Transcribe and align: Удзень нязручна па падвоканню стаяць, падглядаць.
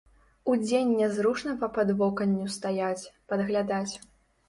Удзень 0.53 0.93
нязручна 1.01 1.55
па 1.61 1.71
падвоканню 1.77 2.49
стаяць, 2.59 3.09
падглядаць. 3.33 3.93